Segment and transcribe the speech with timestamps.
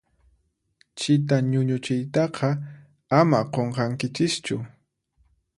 [0.97, 2.49] Chita ñuñuchiytaqa
[3.19, 4.55] ama qunqankichischu.